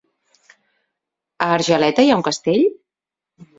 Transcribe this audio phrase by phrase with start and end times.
[1.49, 2.67] A Argeleta hi ha un castell?